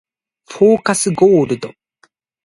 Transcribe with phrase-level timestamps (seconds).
[0.49, 1.71] フォーカスゴールド